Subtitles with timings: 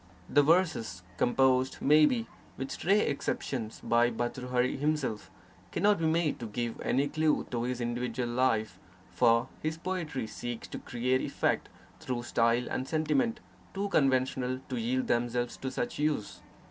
[0.27, 2.25] The verses, composed— may be,
[2.57, 5.29] with stray excep tions— by Bhartrhari himself,
[5.71, 8.79] cannot be made to give any clue to his individual life,
[9.11, 11.69] for his poetry seeks to create effect
[11.99, 13.41] through style and sentiment
[13.75, 16.41] too conventional to yield themselves to such use.